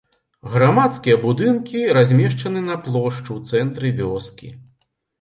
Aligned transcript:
Грамадскія 0.53 1.17
будынкі 1.25 1.83
размешчаны 1.99 2.65
на 2.73 2.81
плошчы 2.89 3.27
ў 3.37 3.65
цэнтры 3.65 3.97
вёскі. 4.05 4.57